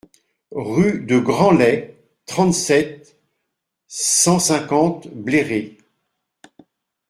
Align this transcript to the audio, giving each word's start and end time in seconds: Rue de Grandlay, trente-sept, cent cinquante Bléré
Rue 0.55 1.01
de 1.05 1.19
Grandlay, 1.19 1.95
trente-sept, 2.35 3.15
cent 3.87 4.39
cinquante 4.39 5.07
Bléré 5.09 5.77